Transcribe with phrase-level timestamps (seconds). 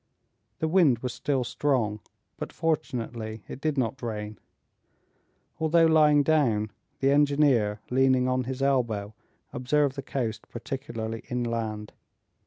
[0.57, 1.99] The wind was still strong,
[2.37, 4.39] but fortunately it did not rain.
[5.59, 9.13] Although lying down, the engineer, leaning on his elbow,
[9.53, 11.93] observed the coast, particularly inland.